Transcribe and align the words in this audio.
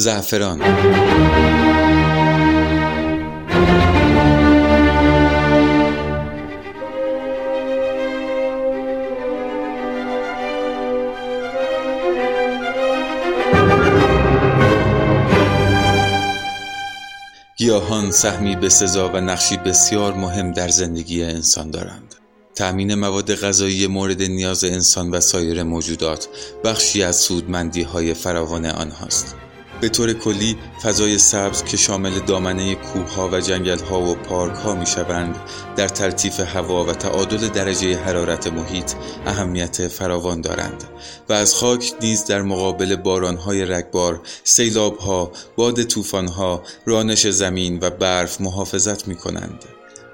زعفران. 0.00 0.58
گیاهان 17.56 18.10
سهمی 18.10 18.56
به 18.56 18.68
سزا 18.68 19.08
و 19.08 19.16
نقشی 19.20 19.56
بسیار 19.56 20.14
مهم 20.14 20.52
در 20.52 20.68
زندگی 20.68 21.22
انسان 21.22 21.70
دارند. 21.70 22.14
تأمین 22.54 22.94
مواد 22.94 23.34
غذایی 23.34 23.86
مورد 23.86 24.22
نیاز 24.22 24.64
انسان 24.64 25.10
و 25.10 25.20
سایر 25.20 25.62
موجودات 25.62 26.28
بخشی 26.64 27.02
از 27.02 27.16
سودمندی 27.16 27.82
های 27.82 28.14
فراوان 28.14 28.66
آنهاست. 28.66 29.47
به 29.80 29.88
طور 29.88 30.12
کلی 30.12 30.56
فضای 30.82 31.18
سبز 31.18 31.64
که 31.64 31.76
شامل 31.76 32.18
دامنه 32.18 32.74
کوهها 32.74 33.28
و 33.32 33.40
جنگلها 33.40 34.00
و 34.00 34.14
پارکها 34.14 34.74
می 34.74 34.86
شوند 34.86 35.36
در 35.76 35.88
تلطیف 35.88 36.40
هوا 36.40 36.84
و 36.84 36.92
تعادل 36.92 37.48
درجه 37.48 37.98
حرارت 37.98 38.46
محیط 38.46 38.92
اهمیت 39.26 39.88
فراوان 39.88 40.40
دارند 40.40 40.84
و 41.28 41.32
از 41.32 41.54
خاک 41.54 41.92
نیز 42.00 42.24
در 42.24 42.42
مقابل 42.42 42.96
بارانهای 42.96 43.64
رگبار، 43.64 44.20
سیلابها، 44.44 45.32
باد 45.56 45.82
طوفانها، 45.82 46.62
رانش 46.86 47.26
زمین 47.26 47.78
و 47.82 47.90
برف 47.90 48.40
محافظت 48.40 49.08
می 49.08 49.14
کنند. 49.14 49.64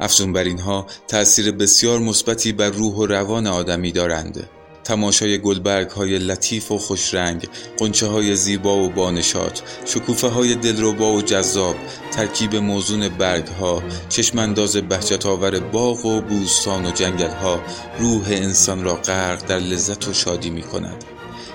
افزون 0.01 0.33
بر 0.33 0.45
اینها 0.45 0.87
تأثیر 1.09 1.53
بسیار 1.53 1.99
مثبتی 1.99 2.53
بر 2.53 2.71
روح 2.71 2.95
و 2.95 3.07
روان 3.07 3.47
آدمی 3.47 3.93
دارند 3.93 4.49
تماشای 4.85 5.39
گلبرگ 5.39 5.91
های 5.91 6.19
لطیف 6.19 6.73
و 6.73 6.79
خوشرنگ 6.79 7.49
قنچه 7.79 8.07
های 8.07 8.37
زیبا 8.37 8.77
و 8.77 8.89
بانشات 8.89 9.63
شکوفه 9.85 10.29
های 10.29 10.55
دلربا 10.55 11.13
و 11.13 11.23
جذاب 11.23 11.77
ترکیب 12.13 12.57
موزون 12.57 13.09
برگ 13.09 13.47
ها 13.47 13.83
چشمانداز 14.09 14.77
بهجت 14.77 15.27
باغ 15.73 16.07
و 16.07 16.21
بوستان 16.21 16.87
و 16.87 16.91
جنگل 16.91 17.31
ها 17.31 17.61
روح 17.99 18.25
انسان 18.27 18.85
را 18.85 18.95
غرق 18.95 19.47
در 19.47 19.59
لذت 19.59 20.09
و 20.09 20.13
شادی 20.13 20.51
می 20.51 20.63
کند 20.63 21.05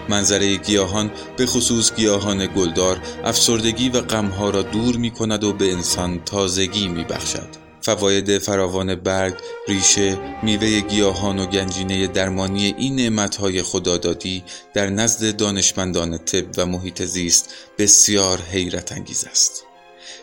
منظره 0.09 0.56
گیاهان 0.56 1.11
به 1.38 1.45
خصوص 1.45 1.95
گیاهان 1.95 2.50
گلدار 2.56 3.02
افسردگی 3.23 3.89
و 3.89 4.02
غمها 4.02 4.50
را 4.50 4.61
دور 4.61 4.95
می 4.95 5.11
کند 5.11 5.44
و 5.44 5.54
به 5.54 5.73
انسان 5.73 6.20
تازگی 6.26 6.88
می 6.88 7.04
بخشد. 7.04 7.69
فواید 7.95 8.38
فراوان 8.38 8.95
برگ، 8.95 9.34
ریشه، 9.68 10.18
میوه 10.44 10.80
گیاهان 10.80 11.40
و 11.40 11.45
گنجینه 11.45 12.08
درمانی 12.08 12.76
این 12.78 12.95
نعمتهای 12.95 13.62
خدادادی 13.62 14.44
در 14.73 14.90
نزد 14.90 15.36
دانشمندان 15.36 16.17
طب 16.17 16.45
و 16.58 16.66
محیط 16.66 17.04
زیست 17.04 17.54
بسیار 17.78 18.42
حیرت 18.42 18.92
انگیز 18.92 19.26
است. 19.32 19.64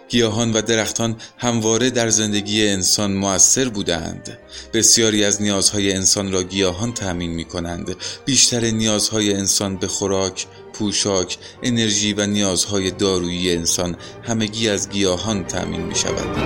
گیاهان 0.08 0.52
و 0.52 0.62
درختان 0.62 1.16
همواره 1.38 1.90
در 1.90 2.08
زندگی 2.08 2.68
انسان 2.68 3.12
مؤثر 3.12 3.68
بودند. 3.68 4.38
بسیاری 4.72 5.24
از 5.24 5.42
نیازهای 5.42 5.92
انسان 5.92 6.32
را 6.32 6.42
گیاهان 6.42 6.94
تأمین 6.94 7.30
می 7.30 7.44
کنند 7.44 7.96
بیشتر 8.24 8.60
نیازهای 8.60 9.34
انسان 9.34 9.76
به 9.76 9.88
خوراک، 9.88 10.46
پوشاک، 10.72 11.38
انرژی 11.62 12.12
و 12.12 12.26
نیازهای 12.26 12.90
دارویی 12.90 13.56
انسان 13.56 13.96
همگی 14.22 14.68
از 14.68 14.88
گیاهان 14.88 15.44
تأمین 15.44 15.80
می 15.80 15.94
شود 15.94 16.36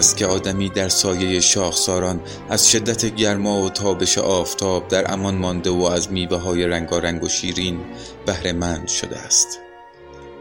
است 0.00 0.16
که 0.16 0.26
آدمی 0.26 0.68
در 0.68 0.88
سایه 0.88 1.40
شاخساران 1.40 2.20
از 2.50 2.70
شدت 2.70 3.06
گرما 3.06 3.62
و 3.62 3.70
تابش 3.70 4.18
آفتاب 4.18 4.88
در 4.88 5.12
امان 5.12 5.34
مانده 5.34 5.70
و 5.70 5.82
از 5.82 6.12
میوه 6.12 6.36
های 6.36 6.66
رنگارنگ 6.66 7.24
و 7.24 7.28
شیرین 7.28 7.80
بهرهمند 8.26 8.88
شده 8.88 9.18
است. 9.18 9.58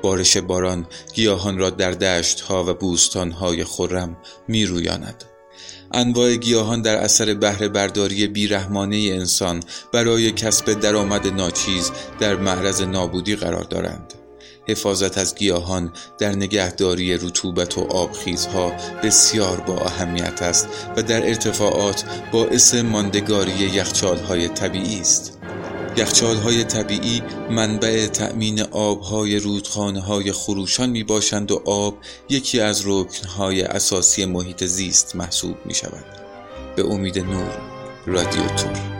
بارش 0.01 0.37
باران 0.37 0.87
گیاهان 1.13 1.57
را 1.57 1.69
در 1.69 1.91
دشت 1.91 2.41
ها 2.41 2.63
و 2.63 2.73
بوستان 2.73 3.31
های 3.31 3.63
خرم 3.63 4.17
می 4.47 4.65
رویاند 4.65 5.23
انواع 5.91 6.35
گیاهان 6.35 6.81
در 6.81 6.97
اثر 6.97 7.33
بهره 7.33 7.67
برداری 7.67 8.27
بیرحمانه 8.27 8.97
انسان 8.97 9.63
برای 9.93 10.31
کسب 10.31 10.73
درآمد 10.73 11.27
ناچیز 11.27 11.91
در 12.19 12.35
معرض 12.35 12.81
نابودی 12.81 13.35
قرار 13.35 13.63
دارند. 13.63 14.18
حفاظت 14.69 15.17
از 15.17 15.35
گیاهان 15.35 15.93
در 16.17 16.35
نگهداری 16.35 17.17
رطوبت 17.17 17.77
و 17.77 17.81
آبخیزها 17.81 18.73
بسیار 19.03 19.59
با 19.59 19.77
اهمیت 19.77 20.41
است 20.41 20.67
و 20.97 21.03
در 21.03 21.27
ارتفاعات 21.27 22.03
باعث 22.31 22.75
ماندگاری 22.75 23.51
یخچالهای 23.51 24.47
طبیعی 24.47 24.99
است. 24.99 25.39
یخچالهای 25.97 26.63
طبیعی 26.63 27.21
منبع 27.49 28.07
تأمین 28.07 28.61
آبهای 28.61 29.39
رودخانه 29.39 30.01
های 30.01 30.31
خروشان 30.31 30.89
می 30.89 31.03
باشند 31.03 31.51
و 31.51 31.61
آب 31.65 31.97
یکی 32.29 32.59
از 32.59 32.83
رکنهای 32.85 33.61
اساسی 33.61 34.25
محیط 34.25 34.63
زیست 34.63 35.15
محسوب 35.15 35.55
می 35.65 35.73
شود 35.73 36.05
به 36.75 36.85
امید 36.85 37.19
نور 37.19 37.57
رادیو 38.05 38.47
تور. 38.47 38.98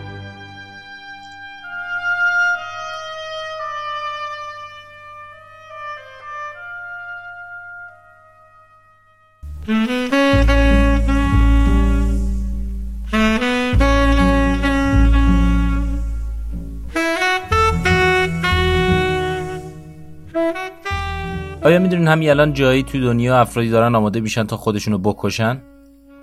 می‌دونین 22.00 22.14
همین 22.14 22.30
الان 22.30 22.54
جایی 22.54 22.84
تو 22.84 23.00
دنیا 23.00 23.40
افرادی 23.40 23.70
دارن 23.70 23.96
آماده 23.96 24.20
میشن 24.20 24.44
تا 24.44 24.58
خودشونو 24.58 24.98
بکشن؟ 24.98 25.62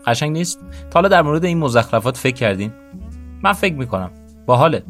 قشنگ 0.06 0.32
نیست؟ 0.32 0.60
تا 0.90 0.94
حالا 0.94 1.08
در 1.08 1.22
مورد 1.22 1.44
این 1.44 1.58
مزخرفات 1.58 2.16
فکر 2.16 2.34
کردین؟ 2.34 2.72
من 3.42 3.52
فکر 3.52 3.74
می‌کنم. 3.74 4.10
باحاله. 4.46 4.82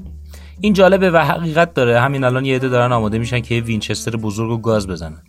این 0.60 0.72
جالبه 0.72 1.10
و 1.10 1.16
حقیقت 1.16 1.74
داره. 1.74 2.00
همین 2.00 2.24
الان 2.24 2.44
یه 2.44 2.56
عده 2.56 2.68
دارن 2.68 2.92
آماده 2.92 3.18
میشن 3.18 3.40
که 3.40 3.60
وینچستر 3.60 4.16
بزرگ 4.16 4.50
و 4.50 4.56
گاز 4.56 4.86
بزنن. 4.88 5.22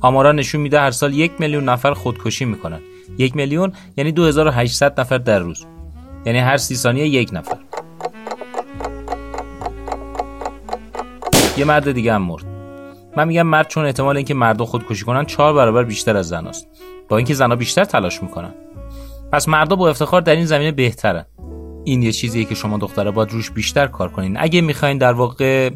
آمارا 0.00 0.32
نشون 0.32 0.60
میده 0.60 0.80
هر 0.80 0.90
سال 0.90 1.14
یک 1.14 1.32
میلیون 1.38 1.64
نفر 1.64 1.92
خودکشی 1.92 2.44
می‌کنن. 2.44 2.80
یک 3.18 3.36
میلیون 3.36 3.72
یعنی 3.96 4.12
2800 4.12 5.00
نفر 5.00 5.18
در 5.18 5.38
روز. 5.38 5.64
یعنی 6.26 6.38
هر 6.38 6.56
سی 6.56 6.76
ثانیه 6.76 7.08
یک 7.08 7.30
نفر. 7.32 7.56
یه 11.56 11.64
مرد 11.64 11.92
دیگه 11.92 12.14
هم 12.14 12.22
مرد. 12.22 12.51
من 13.16 13.28
میگم 13.28 13.42
مرد 13.42 13.68
چون 13.68 13.84
احتمال 13.84 14.16
اینکه 14.16 14.34
مردا 14.34 14.64
خودکشی 14.64 15.04
کنن 15.04 15.24
چهار 15.24 15.54
برابر 15.54 15.84
بیشتر 15.84 16.16
از 16.16 16.28
زناست 16.28 16.68
با 17.08 17.16
اینکه 17.16 17.34
زنها 17.34 17.56
بیشتر 17.56 17.84
تلاش 17.84 18.22
می‌کنن. 18.22 18.54
پس 19.32 19.48
مردا 19.48 19.76
با 19.76 19.88
افتخار 19.88 20.20
در 20.20 20.36
این 20.36 20.46
زمینه 20.46 20.72
بهترن. 20.72 21.24
این 21.84 22.02
یه 22.02 22.12
چیزیه 22.12 22.44
که 22.44 22.54
شما 22.54 22.78
دختره 22.78 23.10
باید 23.10 23.30
روش 23.30 23.50
بیشتر 23.50 23.86
کار 23.86 24.08
کنین. 24.08 24.36
اگه 24.40 24.60
می‌خواین 24.60 24.98
در 24.98 25.12
واقع 25.12 25.70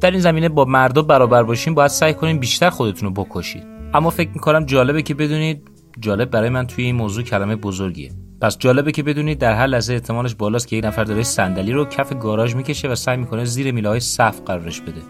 در 0.00 0.10
این 0.10 0.20
زمینه 0.20 0.48
با 0.48 0.64
مردا 0.64 1.02
برابر 1.02 1.42
باشین 1.42 1.74
باید 1.74 1.90
سعی 1.90 2.14
کنین 2.14 2.38
بیشتر 2.38 2.70
خودتون 2.70 3.14
رو 3.14 3.24
بکشید 3.24 3.62
اما 3.94 4.10
فکر 4.10 4.30
می‌کنم 4.34 4.64
جالبه 4.64 5.02
که 5.02 5.14
بدونید 5.14 5.70
جالب 6.00 6.30
برای 6.30 6.48
من 6.48 6.66
توی 6.66 6.84
این 6.84 6.96
موضوع 6.96 7.24
کلمه 7.24 7.56
بزرگیه. 7.56 8.10
پس 8.40 8.58
جالبه 8.58 8.92
که 8.92 9.02
بدونید 9.02 9.38
در 9.38 9.54
هر 9.54 9.66
لحظه 9.66 9.92
احتمالش 9.92 10.34
بالاست 10.34 10.68
که 10.68 10.76
یک 10.76 10.84
نفر 10.84 11.04
داره 11.04 11.22
صندلی 11.22 11.72
رو 11.72 11.84
کف 11.84 12.12
گاراژ 12.18 12.54
می‌کشه 12.54 12.88
و 12.88 12.94
سعی 12.94 13.16
می‌کنه 13.16 13.44
زیر 13.44 13.72
میله 13.72 13.88
های 13.88 14.00
صف 14.00 14.40
قرارش 14.46 14.80
بده. 14.80 15.00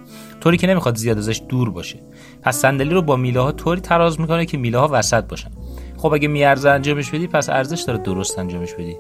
طوری 0.41 0.57
که 0.57 0.67
نمی‌خواد 0.67 0.97
زیاد 0.97 1.19
ازش 1.19 1.43
دور 1.49 1.71
باشه. 1.71 2.01
پس 2.43 2.57
صندلی 2.57 2.95
رو 2.95 3.03
با 3.03 3.17
میله 3.17 3.41
ها 3.41 3.53
طوری 3.53 3.81
تراز 3.81 4.21
می‌کنه 4.21 4.47
که 4.47 4.59
میله 4.59 4.79
ها 4.79 4.89
وسط 4.93 5.25
باشن. 5.25 5.51
خب 5.97 6.13
اگه 6.13 6.29
میارزه 6.29 6.71
انجامش 6.71 7.11
بدی 7.11 7.27
پس 7.27 7.49
ارزش 7.49 7.83
داره 7.83 7.99
درست 7.99 8.39
انجامش 8.39 8.75
بدی. 8.75 8.97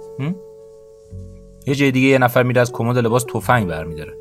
یه 1.66 1.74
جای 1.74 1.90
دیگه 1.90 2.08
یه 2.08 2.18
نفر 2.18 2.42
میره 2.42 2.60
از 2.60 2.72
کمد 2.72 2.98
لباس 2.98 3.24
تفنگ 3.24 3.66
برمیداره. 3.66 4.14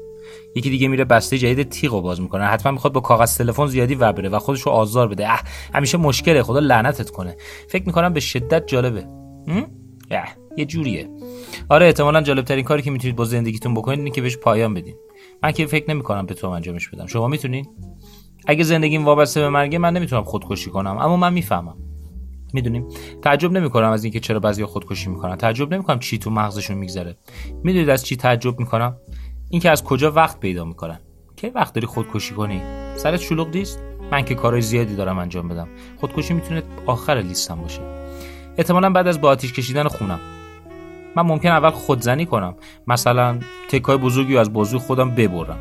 یکی 0.56 0.70
دیگه 0.70 0.88
میره 0.88 1.06
بسته 1.06 1.38
جدید 1.38 1.70
تیغو 1.70 2.02
باز 2.02 2.22
می‌کنه. 2.22 2.44
حتما 2.44 2.72
می‌خواد 2.72 2.94
با 2.94 3.02
کاغذ 3.02 3.38
تلفن 3.38 3.68
زیادی 3.68 3.96
ور 3.96 4.12
بره 4.12 4.30
و 4.30 4.40
خودش 4.40 4.62
رو 4.62 4.72
آزار 4.72 5.08
بده. 5.08 5.30
اه 5.30 5.42
همیشه 5.74 5.98
مشکله 5.98 6.44
خدا 6.44 6.60
لعنتت 6.60 7.10
کنه. 7.10 7.38
فکر 7.68 7.86
می‌کنم 7.86 8.14
به 8.14 8.20
شدت 8.20 8.68
جالبه. 8.68 9.08
یه 10.58 10.66
جوریه. 10.66 11.10
آره 11.70 11.86
احتمالا 11.86 12.22
جالب 12.22 12.46
ترین 12.46 12.64
کاری 12.64 12.82
که 12.82 12.92
می‌تونید 12.92 13.16
با 13.16 13.26
زندگیتون 13.26 13.74
بکنید 13.74 14.00
اینه 14.00 14.12
که 14.12 14.22
بهش 14.22 14.38
پایان 14.38 14.74
بدین. 14.74 14.96
من 15.44 15.52
که 15.52 15.66
فکر 15.66 15.90
نمی 15.90 16.04
کنم 16.04 16.26
تو 16.26 16.48
انجامش 16.48 16.90
بدم. 16.90 17.06
شما 17.06 17.28
می‌تونین؟ 17.28 17.68
اگه 18.48 18.64
زندگیم 18.64 19.06
وابسته 19.06 19.42
به 19.42 19.50
مرگه 19.50 19.78
من 19.78 19.94
نمی‌تونم 19.94 20.24
خودکشی 20.24 20.70
کنم 20.70 20.98
اما 20.98 21.18
من 21.18 21.34
می‌فهمم. 21.34 21.78
می‌دونیم؟ 22.54 22.88
تعجب 23.22 23.52
نمی 23.52 23.70
کنم 23.70 23.90
از 23.90 24.04
اینکه 24.04 24.20
چرا 24.20 24.40
بعضی 24.40 24.66
خودکشی 24.66 25.10
می‌کنن. 25.10 25.36
تعجب 25.36 25.74
نمی 25.74 25.84
کنم 25.84 26.00
چی 26.00 26.18
تو 26.18 26.30
مغزشون 26.30 26.78
میگذره. 26.78 27.18
می‌دونید 27.64 27.90
از 27.90 28.06
چی 28.06 28.16
تعجب 28.16 28.60
می‌کنم؟ 28.60 28.98
اینکه 29.50 29.70
از 29.70 29.84
کجا 29.84 30.12
وقت 30.12 30.40
پیدا 30.40 30.66
می‌کنن. 30.66 31.00
کی 31.36 31.48
وقت 31.48 31.74
داری 31.74 31.88
خودکشی 31.88 32.34
کنی؟ 32.34 32.62
سرت 32.96 33.20
شلوغ 33.20 33.48
نیست؟ 33.56 33.84
من 34.12 34.26
که 34.26 34.36
کارهای 34.36 34.62
زیادی 34.62 34.96
دارم 34.96 35.18
انجام 35.18 35.48
بدم. 35.48 35.68
خودکشی 35.98 36.34
می‌تونه 36.34 36.64
آخر 36.86 37.16
لیستم 37.22 37.62
باشه. 37.62 37.82
احتمالا 38.60 38.90
بعد 38.90 39.08
از 39.08 39.22
با 39.22 39.30
آتیش 39.30 39.54
کشیدن 39.54 39.88
خونم. 39.88 40.20
من 41.16 41.24
ممکن 41.24 41.50
اول 41.50 41.70
خودزنی 41.70 42.26
کنم. 42.26 42.56
مثلا 42.88 43.40
تکای 43.70 43.98
بزرگی 43.98 44.38
از 44.38 44.54
بازوی 44.54 44.80
خودم 44.80 45.12
ببرم. 45.12 45.60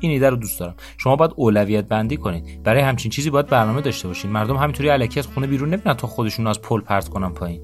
این 0.00 0.12
ایده 0.12 0.30
رو 0.30 0.36
دوست 0.36 0.60
دارم. 0.60 0.74
شما 0.98 1.16
باید 1.16 1.30
اولویت 1.36 1.88
بندی 1.88 2.16
کنید. 2.16 2.62
برای 2.62 2.82
همچین 2.82 3.10
چیزی 3.10 3.30
باید 3.30 3.46
برنامه 3.46 3.80
داشته 3.80 4.08
باشین. 4.08 4.30
مردم 4.30 4.56
همینطوری 4.56 4.88
علکی 4.88 5.20
از 5.20 5.26
خونه 5.26 5.46
بیرون 5.46 5.68
نمیرن 5.68 5.94
تا 5.94 6.06
خودشون 6.06 6.46
از 6.46 6.62
پل 6.62 6.80
پرت 6.80 7.08
کنن 7.08 7.30
پایین. 7.30 7.62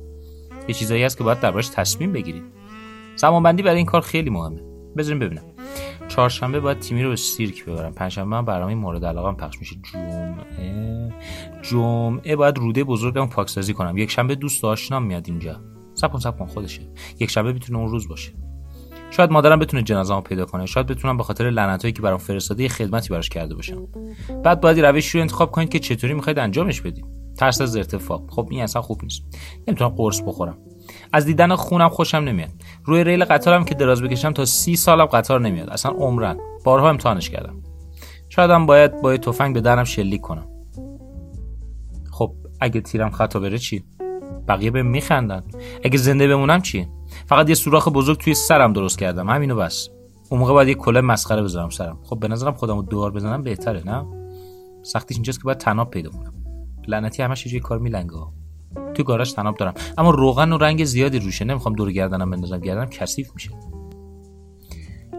یه 0.68 0.74
چیزایی 0.74 1.02
هست 1.02 1.18
که 1.18 1.24
باید 1.24 1.40
دربارش 1.40 1.68
تصمیم 1.68 2.12
بگیرید. 2.12 2.44
زمان 3.16 3.42
بندی 3.42 3.62
برای 3.62 3.76
این 3.76 3.86
کار 3.86 4.00
خیلی 4.00 4.30
مهمه. 4.30 4.60
بذاریم 4.96 5.18
ببینم. 5.18 5.55
چهارشنبه 6.08 6.60
باید 6.60 6.78
تیمی 6.78 7.02
رو 7.02 7.10
به 7.10 7.16
سیرک 7.16 7.64
ببرم. 7.64 7.92
پنجشنبه 7.92 8.36
هم 8.36 8.44
برنامه 8.44 8.74
مورد 8.74 9.04
علاقه 9.04 9.32
پخش 9.32 9.58
میشه. 9.58 9.76
جمعه. 9.92 11.14
جمعه 11.62 12.36
باید 12.36 12.58
روده 12.58 12.84
بزرگم 12.84 13.26
پاکسازی 13.26 13.74
کنم. 13.74 13.96
یک 13.96 14.10
شنبه 14.10 14.34
دوست 14.34 14.64
آشنام 14.64 15.02
میاد 15.02 15.24
اینجا. 15.28 15.60
سب 15.94 16.38
کن 16.38 16.46
خودشه. 16.46 16.80
یک 17.20 17.30
شنبه 17.30 17.52
می‌تونه 17.52 17.78
اون 17.78 17.88
روز 17.88 18.08
باشه. 18.08 18.32
شاید 19.10 19.30
مادرم 19.30 19.58
بتونه 19.58 19.82
جنازه‌مو 19.82 20.20
پیدا 20.20 20.44
کنه. 20.44 20.66
شاید 20.66 20.86
بتونم 20.86 21.16
به 21.16 21.22
خاطر 21.22 21.50
لعنتایی 21.50 21.92
که 21.92 22.02
برام 22.02 22.18
فرستاده 22.18 22.62
یه 22.62 22.68
خدمتی 22.68 23.08
براش 23.08 23.28
کرده 23.28 23.54
باشم. 23.54 23.86
بعد 24.44 24.60
باید 24.60 24.80
روشی 24.80 25.18
رو 25.18 25.22
انتخاب 25.22 25.50
کنید 25.50 25.68
که 25.68 25.78
چطوری 25.78 26.14
می‌خواید 26.14 26.38
انجامش 26.38 26.80
بدید. 26.80 27.04
ترس 27.38 27.60
از 27.60 27.76
ارتفاع. 27.76 28.26
خب 28.28 28.48
این 28.50 28.62
اصلا 28.62 28.82
خوب 28.82 29.02
نیست. 29.02 29.22
نمی‌تونم 29.68 29.90
قرص 29.90 30.20
بخورم. 30.20 30.58
از 31.12 31.26
دیدن 31.26 31.54
خونم 31.54 31.88
خوشم 31.88 32.18
نمیاد. 32.18 32.50
روی 32.84 33.04
ریل 33.04 33.24
قطارم 33.24 33.64
که 33.64 33.74
دراز 33.74 34.02
بکشم 34.02 34.32
تا 34.32 34.44
سی 34.44 34.76
سالم 34.76 35.06
قطار 35.06 35.40
نمیاد. 35.40 35.70
اصلا 35.70 35.92
عمرن. 35.92 36.38
بارها 36.64 36.88
امتحانش 36.88 37.30
کردم. 37.30 37.62
شایدم 38.28 38.66
باید 38.66 39.02
با 39.02 39.16
تفنگ 39.16 39.54
به 39.54 39.60
درم 39.60 39.84
شلیک 39.84 40.20
کنم. 40.20 40.46
خب 42.10 42.32
اگه 42.60 42.80
تیرم 42.80 43.10
خطا 43.10 43.40
بره 43.40 43.58
چی؟ 43.58 43.84
بقیه 44.48 44.70
به 44.70 44.82
میخندن. 44.82 45.42
اگه 45.84 45.98
زنده 45.98 46.28
بمونم 46.28 46.62
چی؟ 46.62 46.88
فقط 47.26 47.48
یه 47.48 47.54
سوراخ 47.54 47.88
بزرگ 47.88 48.18
توی 48.18 48.34
سرم 48.34 48.72
درست 48.72 48.98
کردم. 48.98 49.30
همینو 49.30 49.56
بس. 49.56 49.88
اون 50.30 50.40
موقع 50.40 50.52
باید 50.52 50.68
یه 50.68 50.74
کله 50.74 51.00
مسخره 51.00 51.42
بذارم 51.42 51.70
سرم. 51.70 51.98
خب 52.02 52.18
به 52.18 52.28
نظرم 52.28 52.52
خودمو 52.52 52.82
دوار 52.82 53.10
بزنم 53.10 53.42
بهتره 53.42 53.82
نه؟ 53.86 54.06
سختیش 54.82 55.16
اینجاست 55.16 55.38
که 55.38 55.44
باید 55.44 55.58
تناب 55.58 55.90
پیدا 55.90 56.10
کنم. 56.10 56.34
لعنتی 56.88 57.22
همش 57.22 57.46
یه 57.46 57.60
کار 57.60 57.78
میلنگه. 57.78 58.26
تو 58.94 59.02
گاراژ 59.02 59.32
تناب 59.32 59.56
دارم. 59.56 59.74
اما 59.98 60.10
روغن 60.10 60.52
و 60.52 60.58
رنگ 60.58 60.84
زیادی 60.84 61.18
روشه. 61.18 61.44
نمی‌خوام 61.44 61.74
دور 61.74 61.92
گردنم 61.92 62.30
بندازم. 62.30 62.58
گردنم 62.58 62.86
کثیف 62.86 63.30
میشه. 63.34 63.50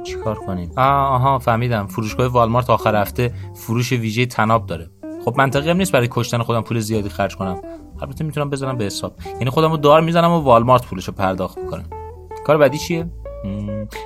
چیکار 0.04 0.36
کنیم؟ 0.36 0.72
آه 0.78 1.14
آها 1.14 1.40
فهمیدم. 1.40 1.88
فروشگاه 1.88 2.28
والمارت 2.28 2.70
آخر 2.70 2.96
هفته 2.96 3.34
فروش 3.56 3.92
ویژه 3.92 4.26
تناب 4.26 4.66
داره. 4.66 4.90
خب 5.26 5.36
منطقی 5.38 5.70
هم 5.70 5.78
نیست 5.78 5.92
برای 5.92 6.08
کشتن 6.12 6.42
خودم 6.42 6.62
پول 6.62 6.80
زیادی 6.80 7.10
خرج 7.10 7.36
کنم. 7.36 7.62
البته 8.02 8.24
می‌تونم 8.24 8.50
بزنم 8.50 8.78
به 8.78 8.86
حساب. 8.86 9.16
یعنی 9.34 9.50
خودم 9.50 9.72
رو 9.72 9.78
دار 9.78 10.02
می‌زنم 10.02 10.32
و 10.32 10.40
والمارت 10.40 10.86
پولشو 10.86 11.12
پرداخت 11.12 11.58
می‌کنم. 11.58 11.90
کار 12.46 12.58
بعدی 12.58 12.78
چیه؟ 12.78 13.12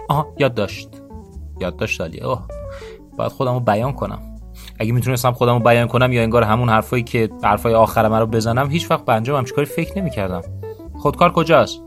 آها 0.09 0.33
یاد 0.39 0.53
داشت 0.53 0.89
یاد 1.59 1.75
داشت 1.75 2.01
اوه. 2.01 2.41
باید 3.17 3.31
خودم 3.31 3.53
رو 3.53 3.59
بیان 3.59 3.93
کنم. 3.93 4.30
اگه 4.81 4.91
می‌تونستم 4.91 5.31
خودم 5.31 5.53
رو 5.53 5.59
بیان 5.59 5.87
کنم 5.87 6.13
یا 6.13 6.21
انگار 6.21 6.43
همون 6.43 6.69
حرفایی 6.69 7.03
که 7.03 7.29
حرفای 7.43 7.73
آخر 7.73 8.07
من 8.07 8.19
رو 8.19 8.25
بزنم 8.25 8.69
هیچ 8.69 8.91
وقت 8.91 9.05
به 9.05 9.13
انجام 9.13 9.45
کاری 9.45 9.65
فکر 9.65 9.99
نمی‌کردم. 9.99 10.41
خودکار 10.99 11.31
کجاست؟ 11.31 11.81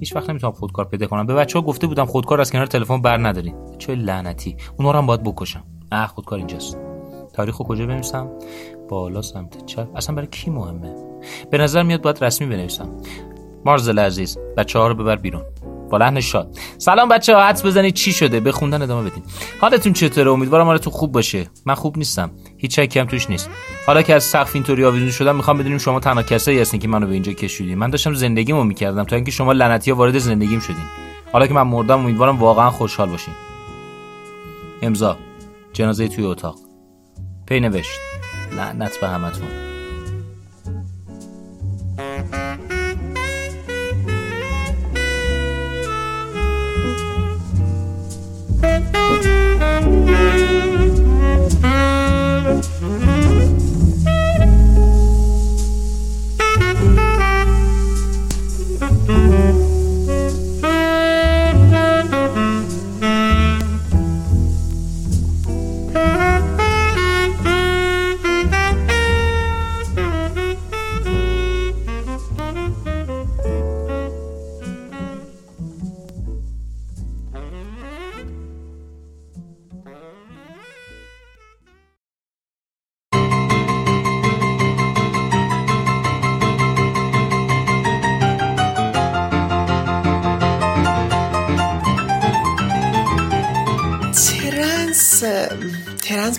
هیچ 0.00 0.16
وقت 0.16 0.30
نمی‌تونم 0.30 0.52
خودکار 0.52 0.84
پیدا 0.84 1.06
کنم. 1.06 1.26
به 1.26 1.34
بچه 1.34 1.58
ها 1.58 1.64
گفته 1.64 1.86
بودم 1.86 2.04
خودکار 2.04 2.40
از 2.40 2.50
کنار 2.52 2.66
تلفن 2.66 3.02
بر 3.02 3.26
نداری. 3.26 3.54
چه 3.78 3.94
لعنتی. 3.94 4.56
اونا 4.78 4.90
رو 4.90 4.98
هم 4.98 5.06
باید 5.06 5.22
بکشم. 5.22 5.64
اه 5.92 6.06
خودکار 6.06 6.38
اینجاست. 6.38 6.78
تاریخ 7.32 7.56
رو 7.56 7.64
کجا 7.64 7.86
بنویسم؟ 7.86 8.30
بالا 8.88 9.22
سمت 9.22 9.66
چپ. 9.66 9.96
اصلا 9.96 10.14
برای 10.16 10.28
کی 10.28 10.50
مهمه؟ 10.50 10.94
به 11.50 11.58
نظر 11.58 11.82
میاد 11.82 12.02
باید 12.02 12.24
رسمی 12.24 12.48
بنویسم. 12.48 12.88
مارزل 13.64 13.98
عزیز 13.98 14.38
بچه 14.56 14.78
ها 14.78 14.88
رو 14.88 14.94
ببر 14.94 15.16
بیرون. 15.16 15.42
با 15.92 15.98
لحن 15.98 16.20
شاد. 16.20 16.58
سلام 16.78 17.08
بچه 17.08 17.34
ها 17.34 17.46
حدس 17.48 17.66
بزنید. 17.66 17.94
چی 17.94 18.12
شده؟ 18.12 18.40
به 18.40 18.52
خوندن 18.52 18.82
ادامه 18.82 19.10
بدین 19.10 19.22
حالتون 19.60 19.92
چطوره؟ 19.92 20.30
امیدوارم 20.30 20.66
حالتون 20.66 20.92
خوب 20.92 21.12
باشه. 21.12 21.50
من 21.66 21.74
خوب 21.74 21.98
نیستم. 21.98 22.30
هیچ 22.56 22.80
شکی 22.80 22.98
هم 22.98 23.06
توش 23.06 23.30
نیست. 23.30 23.50
حالا 23.86 24.02
که 24.02 24.14
از 24.14 24.24
سقف 24.24 24.54
اینطوری 24.54 24.84
آویزون 24.84 25.10
شدم 25.10 25.36
می‌خوام 25.36 25.58
بدونیم 25.58 25.78
شما 25.78 26.00
تنها 26.00 26.22
کسایی 26.22 26.60
هستین 26.60 26.80
که 26.80 26.88
منو 26.88 27.06
به 27.06 27.12
اینجا 27.12 27.32
کشیدین. 27.32 27.78
من 27.78 27.90
داشتم 27.90 28.14
زندگیمو 28.14 28.64
می‌کردم 28.64 29.04
تا 29.04 29.16
اینکه 29.16 29.30
شما 29.30 29.52
لعنتی 29.52 29.90
ها 29.90 29.96
وارد 29.96 30.18
زندگیم 30.18 30.60
شدین. 30.60 30.84
حالا 31.32 31.46
که 31.46 31.54
من 31.54 31.62
مردم 31.62 31.98
امیدوارم 31.98 32.38
واقعا 32.38 32.70
خوشحال 32.70 33.08
باشین. 33.08 33.34
امضا. 34.82 35.18
جنازه 35.72 36.08
توی 36.08 36.24
اتاق. 36.24 36.58
پی 37.46 37.60
نوشت. 37.60 38.00
لعنت 38.56 39.00
به 39.00 39.08
همتون. 39.08 39.71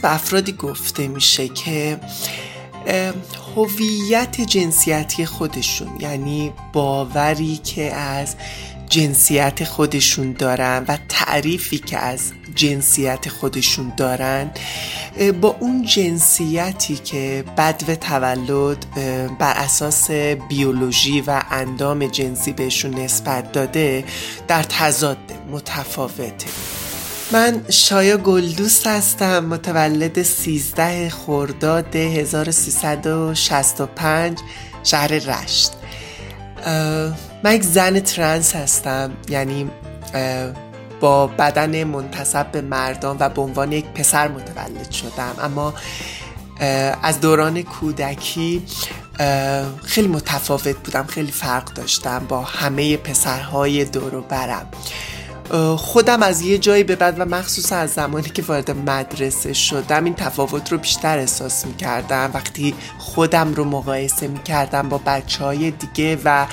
به 0.03 0.13
افرادی 0.13 0.51
گفته 0.51 1.07
میشه 1.07 1.47
که 1.47 1.99
هویت 3.55 4.41
جنسیتی 4.41 5.25
خودشون 5.25 5.87
یعنی 5.99 6.53
باوری 6.73 7.57
که 7.57 7.93
از 7.93 8.35
جنسیت 8.89 9.63
خودشون 9.63 10.33
دارن 10.33 10.85
و 10.87 10.97
تعریفی 11.09 11.77
که 11.77 11.97
از 11.97 12.31
جنسیت 12.55 13.29
خودشون 13.29 13.93
دارن 13.97 14.51
با 15.41 15.55
اون 15.59 15.83
جنسیتی 15.83 16.95
که 16.95 17.43
بدو 17.57 17.95
تولد 17.95 18.85
بر 19.39 19.53
اساس 19.57 20.11
بیولوژی 20.49 21.21
و 21.21 21.41
اندام 21.51 22.05
جنسی 22.07 22.51
بهشون 22.53 22.93
نسبت 22.93 23.51
داده 23.51 24.03
در 24.47 24.63
تضاد 24.63 25.17
متفاوته. 25.51 26.82
من 27.33 27.65
شایا 27.69 28.17
گلدوست 28.17 28.87
هستم 28.87 29.45
متولد 29.45 30.23
13 30.23 31.09
خرداد 31.09 31.95
1365 31.95 34.39
شهر 34.83 35.07
رشت. 35.07 35.71
من 37.43 37.55
یک 37.55 37.63
زن 37.63 37.99
ترنس 37.99 38.55
هستم 38.55 39.11
یعنی 39.29 39.71
با 40.99 41.27
بدن 41.27 41.83
منتصب 41.83 42.51
به 42.51 42.61
مردان 42.61 43.17
و 43.19 43.29
به 43.29 43.41
عنوان 43.41 43.71
یک 43.71 43.85
پسر 43.85 44.27
متولد 44.27 44.91
شدم. 44.91 45.35
اما 45.41 45.73
از 47.03 47.21
دوران 47.21 47.61
کودکی 47.61 48.65
خیلی 49.83 50.07
متفاوت 50.07 50.77
بودم 50.77 51.05
خیلی 51.05 51.31
فرق 51.31 51.73
داشتم 51.73 52.25
با 52.29 52.41
همه 52.41 52.97
پسرهای 52.97 53.85
دور 53.85 54.15
و 54.15 54.21
برم. 54.21 54.67
خودم 55.77 56.23
از 56.23 56.41
یه 56.41 56.57
جایی 56.57 56.83
به 56.83 56.95
بعد 56.95 57.19
و 57.19 57.25
مخصوصا 57.25 57.75
از 57.75 57.89
زمانی 57.89 58.29
که 58.29 58.41
وارد 58.41 58.71
مدرسه 58.71 59.53
شدم 59.53 60.03
این 60.03 60.13
تفاوت 60.13 60.71
رو 60.71 60.77
بیشتر 60.77 61.17
احساس 61.17 61.65
می‌کردم. 61.65 62.31
وقتی 62.33 62.75
خودم 62.97 63.53
رو 63.53 63.63
مقایسه 63.63 64.27
می‌کردم 64.27 64.89
با 64.89 64.97
بچه 64.97 65.43
های 65.43 65.71
دیگه 65.71 66.17
و 66.25 66.45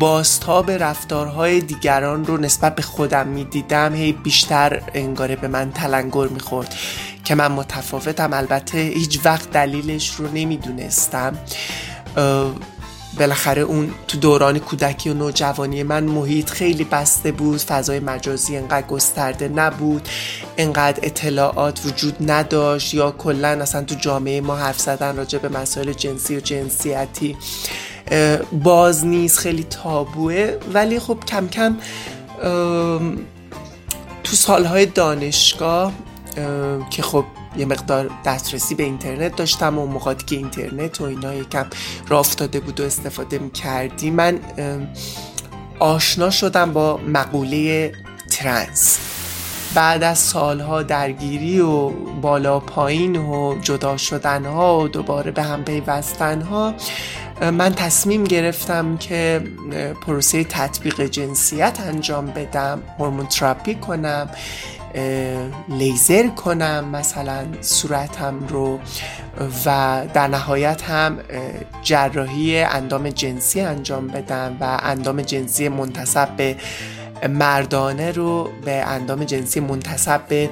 باستاب 0.00 0.70
رفتارهای 0.70 1.60
دیگران 1.60 2.24
رو 2.24 2.36
نسبت 2.36 2.74
به 2.74 2.82
خودم 2.82 3.26
می‌دیدم 3.26 3.94
هی 3.94 4.12
بیشتر 4.12 4.82
انگاره 4.94 5.36
به 5.36 5.48
من 5.48 5.72
تلنگر 5.72 6.26
می‌خورد 6.26 6.74
که 7.24 7.34
من 7.34 7.52
متفاوتم. 7.52 8.32
البته 8.32 8.78
هیچ 8.78 9.20
وقت 9.24 9.50
دلیلش 9.50 10.14
رو 10.14 10.32
نمی‌دونستم. 10.34 11.38
بالاخره 13.18 13.62
اون 13.62 13.90
تو 14.08 14.18
دوران 14.18 14.58
کودکی 14.58 15.10
و 15.10 15.14
نوجوانی 15.14 15.82
من 15.82 16.04
محیط 16.04 16.50
خیلی 16.50 16.84
بسته 16.84 17.32
بود. 17.32 17.60
فضای 17.60 18.00
مجازی 18.00 18.56
انقدر 18.56 18.86
گسترده 18.86 19.48
نبود. 19.48 20.08
انقدر 20.58 20.98
اطلاعات 21.02 21.80
وجود 21.86 22.30
نداشت. 22.30 22.94
یا 22.94 23.10
کلا 23.10 23.48
اصلا 23.48 23.84
تو 23.84 23.94
جامعه 23.94 24.40
ما 24.40 24.56
حرف 24.56 24.80
زدن 24.80 25.16
راجع 25.16 25.38
به 25.38 25.48
مسائل 25.48 25.92
جنسی 25.92 26.36
و 26.36 26.40
جنسیتی 26.40 27.36
باز 28.52 29.06
نیست 29.06 29.38
خیلی 29.38 29.64
تابوه. 29.64 30.52
ولی 30.72 30.98
خب 30.98 31.18
کم 31.26 31.48
کم 31.48 31.76
تو 34.24 34.36
سالهای 34.36 34.86
دانشگاه 34.86 35.92
که 36.90 37.02
خب 37.02 37.24
یه 37.56 37.66
مقدار 37.66 38.10
دسترسی 38.24 38.74
به 38.74 38.82
اینترنت 38.82 39.36
داشتم 39.36 39.78
و 39.78 39.86
موقعی 39.86 40.14
که 40.14 40.36
اینترنت 40.36 41.00
و 41.00 41.04
اینا 41.04 41.34
یکم 41.34 41.66
راه 42.08 42.20
افتاده 42.20 42.60
بود 42.60 42.80
و 42.80 42.84
استفاده 42.84 43.38
می 43.38 43.50
کردی 43.50 44.10
من 44.10 44.38
آشنا 45.78 46.30
شدم 46.30 46.72
با 46.72 46.96
مقوله 46.96 47.92
ترنس 48.30 48.98
بعد 49.74 50.02
از 50.02 50.18
سالها 50.18 50.82
درگیری 50.82 51.60
و 51.60 51.88
بالا 52.20 52.60
پایین 52.60 53.16
و 53.16 53.58
جدا 53.62 53.96
شدن 53.96 54.44
ها 54.44 54.80
و 54.80 54.88
دوباره 54.88 55.30
به 55.30 55.42
هم 55.42 55.64
پیوستن 55.64 56.42
ها 56.42 56.74
من 57.40 57.74
تصمیم 57.74 58.24
گرفتم 58.24 58.96
که 58.96 59.42
پروسه 60.06 60.44
تطبیق 60.44 61.00
جنسیت 61.00 61.78
انجام 61.80 62.26
بدم 62.26 62.82
هورمون 62.98 63.26
تراپی 63.26 63.74
کنم 63.74 64.30
لیزر 65.68 66.28
کنم 66.28 66.84
مثلا 66.92 67.46
صورتم 67.60 68.46
رو 68.48 68.78
و 69.66 70.02
در 70.14 70.26
نهایت 70.28 70.82
هم 70.82 71.18
جراحی 71.82 72.60
اندام 72.60 73.10
جنسی 73.10 73.60
انجام 73.60 74.06
بدم 74.06 74.56
و 74.60 74.78
اندام 74.82 75.22
جنسی 75.22 75.68
منتصب 75.68 76.28
به 76.36 76.56
مردانه 77.28 78.12
رو 78.12 78.50
به 78.64 78.72
اندام 78.72 79.24
جنسی 79.24 79.60
منتصب 79.60 80.20
به 80.28 80.50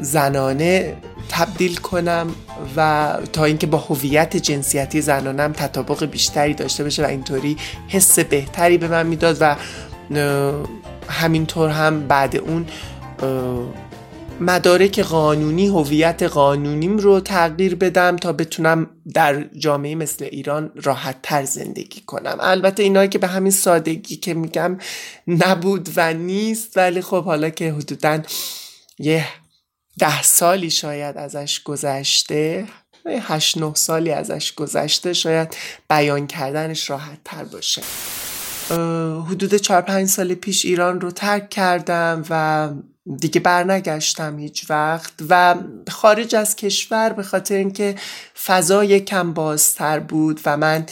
زنانه 0.00 0.96
تبدیل 1.28 1.76
کنم 1.76 2.34
و 2.76 3.12
تا 3.32 3.44
اینکه 3.44 3.66
با 3.66 3.78
هویت 3.78 4.36
جنسیتی 4.36 5.00
زنانم 5.00 5.52
تطابق 5.52 6.04
بیشتری 6.04 6.54
داشته 6.54 6.84
باشه 6.84 7.02
و 7.04 7.06
اینطوری 7.06 7.56
حس 7.88 8.18
بهتری 8.18 8.78
به 8.78 8.88
من 8.88 9.06
می‌داد 9.06 9.36
و 9.40 9.56
همینطور 11.08 11.70
هم 11.70 12.08
بعد 12.08 12.36
اون 12.36 12.66
مدارک 14.40 15.00
قانونی 15.00 15.66
هویت 15.66 16.22
قانونیم 16.22 16.98
رو 16.98 17.20
تغییر 17.20 17.74
بدم 17.74 18.16
تا 18.16 18.32
بتونم 18.32 18.90
در 19.14 19.42
جامعه 19.42 19.94
مثل 19.94 20.24
ایران 20.24 20.70
راحت 20.74 21.16
تر 21.22 21.44
زندگی 21.44 22.00
کنم. 22.00 22.36
البته 22.40 22.82
اینایی 22.82 23.08
که 23.08 23.18
به 23.18 23.26
همین 23.26 23.52
سادگی 23.52 24.16
که 24.16 24.34
میگم 24.34 24.78
نبود 25.28 25.88
و 25.96 26.14
نیست 26.14 26.76
ولی 26.76 27.00
خب 27.00 27.24
حالا 27.24 27.50
که 27.50 27.72
حدودا 27.72 28.18
یه 28.98 29.24
ده 29.98 30.22
سالی 30.22 30.70
شاید 30.70 31.16
ازش 31.16 31.62
گذشته 31.62 32.66
هشت 33.06 33.58
نه 33.58 33.74
سالی 33.74 34.10
ازش 34.10 34.54
گذشته 34.54 35.12
شاید 35.12 35.56
بیان 35.88 36.26
کردنش 36.26 36.90
راحت 36.90 37.18
تر 37.24 37.44
باشه. 37.44 37.82
حدود 39.28 39.54
چهار 39.54 39.82
پنج 39.82 40.08
سال 40.08 40.34
پیش 40.34 40.64
ایران 40.64 41.00
رو 41.00 41.10
ترک 41.10 41.50
کردم 41.50 42.24
و 42.30 42.68
دیگه 43.20 43.40
برنگشتم 43.40 44.38
هیچ 44.38 44.70
وقت 44.70 45.12
و 45.28 45.54
خارج 45.90 46.34
از 46.34 46.56
کشور 46.56 47.12
به 47.12 47.22
خاطر 47.22 47.54
اینکه 47.54 47.94
فضا 48.44 48.86
کم 48.86 49.32
بازتر 49.32 49.98
بود 49.98 50.40
و 50.46 50.56
من 50.56 50.86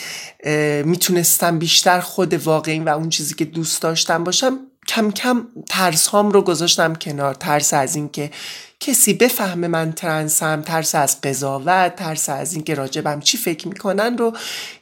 می‌تونستم 0.84 1.58
بیشتر 1.58 2.00
خود 2.00 2.34
واقعی 2.34 2.78
و 2.78 2.88
اون 2.88 3.08
چیزی 3.08 3.34
که 3.34 3.44
دوست 3.44 3.82
داشتم 3.82 4.24
باشم 4.24 4.58
کم 4.88 5.10
کم 5.10 5.46
ترس 5.68 6.06
هام 6.06 6.30
رو 6.30 6.42
گذاشتم 6.42 6.94
کنار. 6.94 7.34
ترس 7.34 7.74
از 7.74 7.96
اینکه 7.96 8.30
کسی 8.80 9.14
بفهمه 9.14 9.68
من 9.68 9.92
ترنسم 9.92 10.62
ترس 10.62 10.94
از 10.94 11.20
قضاوت 11.20 11.96
ترس 11.96 12.28
از 12.28 12.52
اینکه 12.52 12.74
راجبم 12.74 13.20
چی 13.20 13.38
فکر 13.38 13.68
می‌کنن 13.68 14.18
رو 14.18 14.32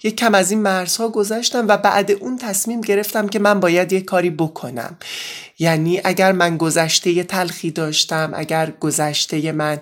یک 0.02 0.16
کم 0.16 0.34
از 0.34 0.50
این 0.50 0.60
مرزها 0.60 1.08
گذاشتم 1.08 1.64
و 1.68 1.76
بعد 1.76 2.10
اون 2.10 2.38
تصمیم 2.38 2.80
گرفتم 2.80 3.28
که 3.28 3.38
من 3.38 3.60
باید 3.60 3.92
یه 3.92 4.00
کاری 4.00 4.30
بکنم. 4.30 4.96
یعنی 5.58 6.00
اگر 6.04 6.32
من 6.32 6.56
گذشته 6.56 7.22
تلخی 7.22 7.70
داشتم 7.70 8.32
اگر 8.34 8.72
گذشته 8.80 9.52
من 9.52 9.78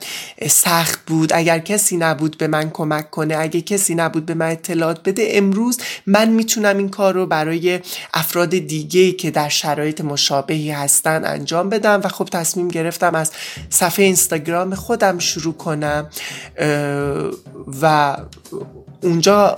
سخت 0.48 1.00
بود 1.06 1.32
اگر 1.32 1.58
کسی 1.58 1.96
نبود 1.96 2.38
به 2.38 2.46
من 2.46 2.70
کمک 2.70 3.10
کنه 3.10 3.36
اگر 3.36 3.60
کسی 3.60 3.94
نبود 3.94 4.26
به 4.26 4.34
من 4.34 4.50
اطلاعات 4.50 5.02
بده 5.08 5.28
امروز 5.30 5.78
من 6.06 6.28
می‌تونم 6.28 6.78
این 6.78 6.88
کار 6.88 7.14
رو 7.14 7.26
برای 7.26 7.80
افراد 8.14 8.50
دیگه 8.50 9.12
که 9.12 9.30
در 9.30 9.48
شرایط 9.48 10.00
مشابهی 10.00 10.70
هستن 10.70 11.24
انجام 11.24 11.68
بدم 11.68 12.00
و 12.04 12.08
خب 12.08 12.28
تصمیم 12.32 12.68
گرفتم 12.68 13.14
از 13.14 13.30
صفحه 13.70 14.01
اینستاگرام 14.02 14.74
خودم 14.74 15.18
شروع 15.18 15.54
کنم 15.54 16.06
و 17.82 18.16
اونجا 19.02 19.56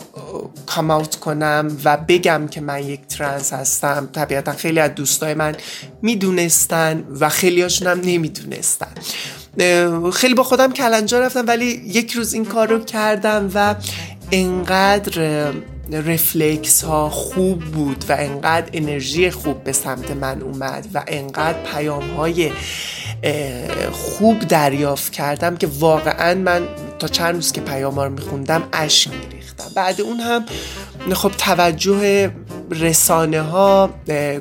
کام 0.66 0.90
اوت 0.90 1.16
کنم 1.16 1.76
و 1.84 1.96
بگم 1.96 2.46
که 2.50 2.60
من 2.60 2.88
یک 2.88 3.06
ترنس 3.06 3.52
هستم. 3.52 4.08
طبیعتا 4.12 4.52
خیلی 4.52 4.80
از 4.80 4.94
دوستای 4.94 5.34
من 5.34 5.56
می‌دونستن 6.02 7.04
و 7.20 7.28
خیلی 7.28 7.62
هاشون 7.62 7.88
هم 7.88 8.00
نمی‌دونستن. 8.04 8.94
خیلی 10.12 10.34
با 10.34 10.42
خودم 10.42 10.72
کلنجا 10.72 11.20
رفتم 11.20 11.44
ولی 11.46 11.82
یک 11.86 12.12
روز 12.12 12.34
این 12.34 12.44
کار 12.44 12.68
رو 12.68 12.78
کردم 12.78 13.50
و 13.54 13.74
انقدر 14.32 15.52
رفلکس 15.92 16.84
ها 16.84 17.10
خوب 17.10 17.64
بود 17.64 18.04
و 18.08 18.16
انقدر 18.18 18.68
انرژی 18.72 19.30
خوب 19.30 19.64
به 19.64 19.72
سمت 19.72 20.10
من 20.10 20.42
اومد 20.42 20.86
و 20.94 21.02
انقدر 21.06 21.58
پیام 21.72 22.10
های 22.10 22.52
خوب 23.92 24.38
دریافت 24.38 25.12
کردم 25.12 25.56
که 25.56 25.68
واقعا 25.78 26.34
من 26.34 26.62
تا 26.98 27.08
چند 27.08 27.34
روز 27.34 27.52
که 27.52 27.60
پیام 27.60 27.94
ها 27.94 28.04
رو 28.04 28.12
میخوندم 28.12 28.62
اشک 28.72 29.10
بعد 29.74 30.00
اون 30.00 30.20
هم 30.20 30.44
خب 31.12 31.30
توجه 31.38 32.30
رسانه 32.70 33.40
ها 33.40 33.90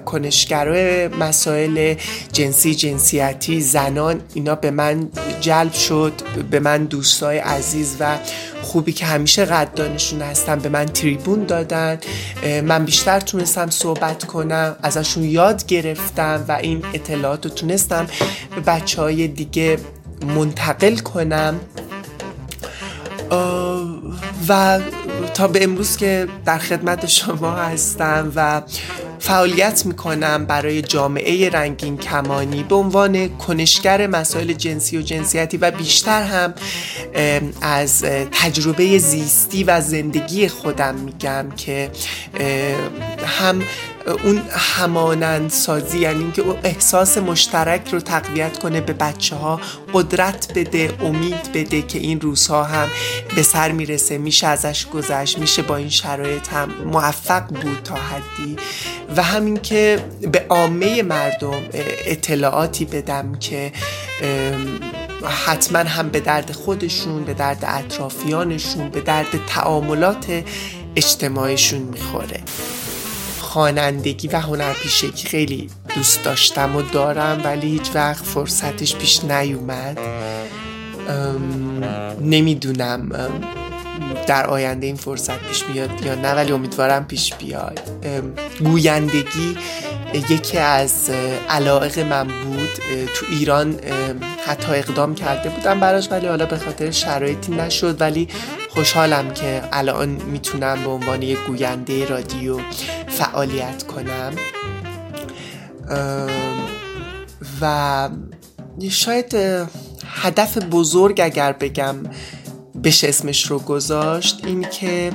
کنشگرای 0.05 1.07
مسائل 1.07 1.95
جنسی 2.31 2.75
جنسیتی 2.75 3.61
زنان 3.61 4.21
اینا 4.33 4.55
به 4.55 4.71
من 4.71 5.09
جلب 5.41 5.73
شد 5.73 6.13
به 6.51 6.59
من 6.59 6.85
دوستای 6.85 7.37
عزیز 7.37 7.95
و 7.99 8.17
خوبی 8.61 8.93
که 8.93 9.05
همیشه 9.05 9.45
قدردانشون 9.45 10.21
هستم 10.21 10.59
به 10.59 10.69
من 10.69 10.85
تریبون 10.85 11.45
دادن. 11.45 11.99
من 12.63 12.85
بیشتر 12.85 13.19
تونستم 13.19 13.69
صحبت 13.69 14.23
کنم 14.23 14.75
ازشون 14.83 15.23
یاد 15.23 15.65
گرفتم 15.65 16.45
و 16.47 16.51
این 16.51 16.83
اطلاعات 16.93 17.45
رو 17.45 17.51
تونستم 17.51 18.07
به 18.55 18.61
بچه 18.61 19.01
های 19.01 19.27
دیگه 19.27 19.77
منتقل 20.35 20.95
کنم. 20.95 21.59
و 24.49 24.79
تا 25.33 25.47
به 25.47 25.63
امروز 25.63 25.97
که 25.97 26.27
در 26.45 26.57
خدمت 26.57 27.05
شما 27.05 27.51
هستم 27.51 28.31
و 28.35 28.61
فعالیت 29.19 29.85
می‌کنم 29.85 30.45
برای 30.45 30.81
جامعه 30.81 31.49
رنگین 31.49 31.97
کمانی 31.97 32.63
به 32.63 32.75
عنوان 32.75 33.37
کنشگر 33.37 34.07
مسائل 34.07 34.53
جنسی 34.53 34.97
و 34.97 35.01
جنسیتی 35.01 35.57
و 35.57 35.71
بیشتر 35.71 36.23
هم 36.23 36.53
از 37.61 38.01
تجربه 38.31 38.97
زیستی 38.97 39.63
و 39.63 39.81
زندگی 39.81 40.47
خودم 40.47 40.95
میگم 40.95 41.45
که 41.57 41.91
هم 43.25 43.61
اون 44.05 44.41
همانند 44.51 45.49
سازی 45.49 45.99
یعنی 45.99 46.19
اینکه 46.19 46.41
اون 46.41 46.57
احساس 46.63 47.17
مشترک 47.17 47.89
رو 47.91 47.99
تقویت 47.99 48.59
کنه 48.59 48.81
به 48.81 48.93
بچه 48.93 49.35
ها 49.35 49.61
قدرت 49.93 50.51
بده 50.55 50.93
امید 51.01 51.51
بده 51.53 51.81
که 51.81 51.99
این 51.99 52.21
روزها 52.21 52.63
هم 52.63 52.87
به 53.35 53.43
سر 53.43 53.71
می‌رسه 53.71 54.17
میشه 54.17 54.47
ازش 54.47 54.85
گذشت 54.87 55.39
میشه 55.39 55.61
با 55.61 55.75
این 55.75 55.89
شرایط 55.89 56.47
هم 56.47 56.69
موفق 56.85 57.47
بود 57.47 57.81
تا 57.83 57.95
حدی. 57.95 58.55
و 59.15 59.23
همین 59.23 59.57
که 59.57 60.05
به 60.31 60.45
عامه 60.49 61.03
مردم 61.03 61.61
اطلاعاتی 62.05 62.85
بدم 62.85 63.35
که 63.39 63.71
حتما 65.45 65.79
هم 65.79 66.09
به 66.09 66.19
درد 66.19 66.51
خودشون 66.51 67.23
به 67.23 67.33
درد 67.33 67.65
اطرافیانشون 67.67 68.89
به 68.89 69.01
درد 69.01 69.45
تعاملات 69.47 70.43
اجتماعیشون 70.95 71.81
می‌خوره. 71.81 72.39
خوانندگی 73.53 74.27
و 74.27 74.39
هنرپیشگی 74.39 75.27
خیلی 75.27 75.69
دوست 75.95 76.23
داشتم 76.23 76.75
و 76.75 76.81
دارم 76.81 77.41
ولی 77.43 77.67
هیچ 77.67 77.91
وقت 77.93 78.23
فرصتش 78.23 78.95
پیش 78.95 79.23
نیومد. 79.23 79.99
نمی‌دونم 82.21 83.09
در 84.27 84.47
آینده 84.47 84.85
این 84.85 84.95
فرصت 84.95 85.39
پیش 85.39 85.63
بیاد 85.63 86.05
یا 86.05 86.15
نه 86.15 86.33
ولی 86.33 86.51
امیدوارم 86.51 87.05
پیش 87.05 87.33
بیاد. 87.33 87.79
گویندگی 88.59 89.57
یکی 90.29 90.57
از 90.57 91.09
علائق 91.49 91.99
من 91.99 92.27
بود. 92.27 92.69
تو 93.15 93.25
ایران 93.29 93.79
حتی 94.47 94.71
اقدام 94.71 95.15
کرده 95.15 95.49
بودم 95.49 95.79
براش 95.79 96.07
ولی 96.11 96.27
حالا 96.27 96.45
به 96.45 96.57
خاطر 96.57 96.91
شرایطی 96.91 97.51
نشد. 97.51 98.01
ولی 98.01 98.27
خوشحالم 98.69 99.33
که 99.33 99.63
الان 99.71 100.09
می‌تونم 100.09 100.83
به 100.83 100.89
عنوان 100.89 101.21
یک 101.21 101.37
گوینده 101.47 102.05
رادیو 102.05 102.57
فعالیت 103.17 103.83
کنم. 103.83 104.33
و 107.61 108.09
شاید 108.89 109.35
هدف 110.05 110.57
بزرگ 110.57 111.21
اگر 111.23 111.51
بگم 111.51 111.95
بشه 112.83 113.07
اسمش 113.07 113.45
رو 113.45 113.59
گذاشت 113.59 114.41
این 114.45 114.61
که 114.61 115.11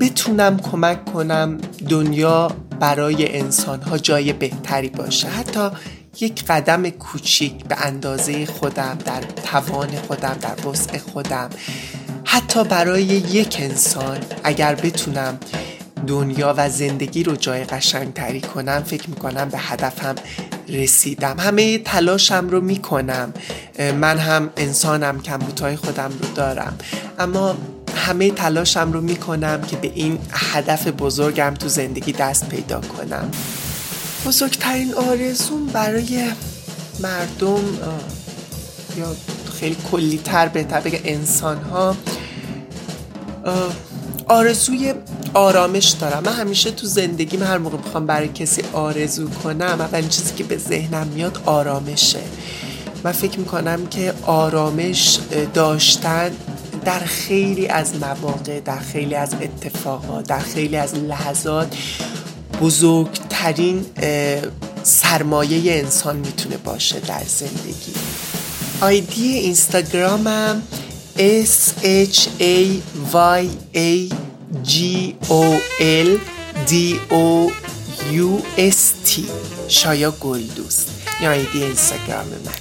بتونم 0.00 0.58
کمک 0.58 1.04
کنم 1.04 1.58
دنیا 1.88 2.50
برای 2.80 3.38
انسان 3.38 3.82
ها 3.82 3.98
جای 3.98 4.32
بهتری 4.32 4.88
باشه. 4.88 5.28
حتی 5.28 5.68
یک 6.20 6.44
قدم 6.44 6.90
کوچیک 6.90 7.64
به 7.64 7.86
اندازه 7.86 8.46
خودم 8.46 8.98
در 9.04 9.20
توان 9.20 9.88
خودم 9.88 10.36
در 10.40 10.68
وسع 10.68 10.98
خودم. 10.98 11.50
حتی 12.24 12.64
برای 12.64 13.02
یک 13.04 13.56
انسان 13.60 14.18
اگر 14.44 14.74
بتونم 14.74 15.38
دنیا 16.06 16.54
و 16.56 16.70
زندگی 16.70 17.22
رو 17.22 17.36
جای 17.36 17.64
قشنگ 17.64 18.46
کنم 18.54 18.82
فکر 18.82 19.10
می‌کنم 19.10 19.48
به 19.48 19.58
هدفم 19.58 20.14
رسیدم. 20.68 21.36
همه 21.38 21.78
تلاشم 21.78 22.48
رو 22.50 22.60
می‌کنم. 22.60 23.34
من 24.00 24.18
هم 24.18 24.50
انسانم 24.56 25.20
کمبوتای 25.20 25.76
خودم 25.76 26.10
رو 26.22 26.28
دارم. 26.34 26.78
اما 27.18 27.56
همه 27.96 28.30
تلاشم 28.30 28.92
رو 28.92 29.00
می‌کنم 29.00 29.62
که 29.62 29.76
به 29.76 29.92
این 29.94 30.18
هدف 30.30 30.86
بزرگم 30.86 31.54
تو 31.58 31.68
زندگی 31.68 32.12
دست 32.12 32.48
پیدا 32.48 32.80
کنم. 32.80 33.30
بزرگترین 34.26 34.94
آرزوم 34.94 35.66
برای 35.66 36.32
مردم 37.00 37.62
یا 38.98 39.16
خیلی 39.60 39.76
کلی 39.90 40.20
تر 40.24 40.48
بهتر 40.48 40.80
بگه 40.80 41.00
انسان 41.04 41.62
ها 41.62 41.96
آرزوی 44.28 44.94
آرامش 45.34 45.88
دارم. 45.88 46.22
من 46.26 46.32
همیشه 46.32 46.70
تو 46.70 46.86
زندگیم 46.86 47.42
هر 47.42 47.58
موقع 47.58 47.76
می‌خوام 47.76 48.06
برای 48.06 48.28
کسی 48.28 48.62
آرزو 48.72 49.28
کنم 49.28 49.80
اولین 49.80 50.08
چیزی 50.08 50.34
که 50.34 50.44
به 50.44 50.58
ذهنم 50.58 51.06
میاد 51.06 51.42
آرامشه. 51.46 52.20
من 53.04 53.12
فکر 53.12 53.38
می‌کنم 53.38 53.86
که 53.86 54.14
آرامش 54.26 55.18
داشتن 55.54 56.30
در 56.84 56.98
خیلی 56.98 57.66
از 57.66 57.96
مواقع 57.96 58.60
در 58.60 58.78
خیلی 58.78 59.14
از 59.14 59.34
اتفاقات 59.34 60.26
در 60.26 60.38
خیلی 60.38 60.76
از 60.76 60.94
لحظات 60.94 61.76
بزرگترین 62.60 63.84
سرمایه 64.82 65.72
انسان 65.72 66.16
می‌تونه 66.16 66.56
باشه 66.56 67.00
در 67.00 67.22
زندگی. 67.26 67.92
آیدی 68.80 69.34
اینستاگرامم 69.34 70.62
S 71.16 71.84
H 71.84 72.18
A 72.40 72.66
Y 73.12 73.44
A 73.74 74.14
G 74.64 74.74
O 75.28 75.44
L 75.80 76.10
D 76.68 76.72
O 77.10 77.50
U 78.12 78.30
S 78.58 79.08
T. 79.08 79.20
شایا 79.68 80.10
گلدوست. 80.10 80.88
یا 81.20 81.30
آیدی 81.30 81.64
اینستاگرام 81.64 82.26
من. 82.26 82.52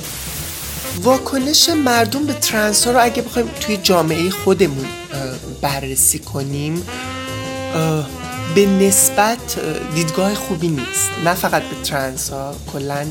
واکنش 1.03 1.69
مردم 1.69 2.25
به 2.25 2.33
ترنس 2.33 2.87
ها 2.87 2.91
رو 2.93 3.03
اگه 3.03 3.21
بخوایم 3.21 3.47
توی 3.59 3.77
جامعه 3.77 4.29
خودمون 4.29 4.85
بررسی 5.61 6.19
کنیم 6.19 6.83
به 8.55 8.65
نسبت 8.65 9.59
دیدگاه 9.95 10.33
خوبی 10.35 10.67
نیست. 10.67 11.09
نه 11.25 11.33
فقط 11.33 11.63
به 11.63 11.75
ترنس 11.83 12.29
ها 12.29 12.55
کلا 12.73 13.07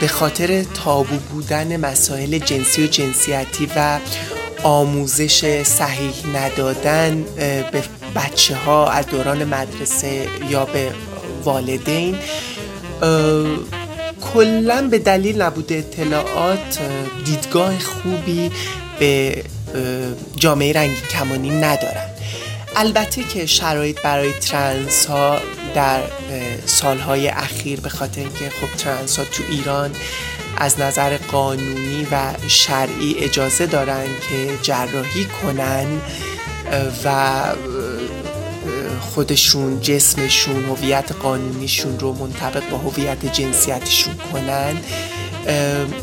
به 0.00 0.08
خاطر 0.08 0.62
تابو 0.62 1.16
بودن 1.16 1.76
مسائل 1.76 2.38
جنسی 2.38 2.84
و 2.84 2.86
جنسیتی 2.86 3.68
و 3.76 3.98
آموزش 4.62 5.62
صحیح 5.62 6.14
ندادن 6.34 7.24
به 7.72 7.82
بچه 8.14 8.56
ها 8.56 8.90
از 8.90 9.06
دوران 9.06 9.44
مدرسه 9.44 10.28
یا 10.50 10.64
به 10.64 10.92
والدین 11.44 12.16
کلا 14.34 14.88
به 14.90 14.98
دلیل 14.98 15.42
نبود 15.42 15.72
اطلاعات 15.72 16.78
دیدگاه 17.24 17.78
خوبی 17.78 18.50
به 18.98 19.42
جامعه 20.36 20.72
رنگی 20.72 21.00
کمانی 21.10 21.50
ندارن 21.50 22.06
البته 22.76 23.22
که 23.22 23.46
شرایط 23.46 24.02
برای 24.02 24.32
ترنس 24.32 25.06
ها 25.06 25.38
در 25.74 26.00
سالهای 26.66 27.28
اخیر 27.28 27.80
به 27.80 27.88
خاطر 27.88 28.20
اینکه 28.20 28.50
خب 28.50 28.76
ترنس 28.76 29.18
ها 29.18 29.24
تو 29.24 29.42
ایران 29.50 29.90
از 30.56 30.80
نظر 30.80 31.16
قانونی 31.16 32.06
و 32.12 32.34
شرعی 32.48 33.14
اجازه 33.18 33.66
دارن 33.66 34.04
که 34.04 34.58
جراحی 34.62 35.24
کنن 35.42 35.86
و 37.04 37.42
خودشون 39.00 39.80
جسمشون 39.80 40.64
هویت 40.64 41.12
قانونیشون 41.12 41.98
رو 41.98 42.12
منطبق 42.12 42.70
با 42.70 42.78
هویت 42.78 43.26
جنسیتشون 43.32 44.14
کنن. 44.32 44.76